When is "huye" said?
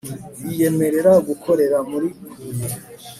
2.19-2.69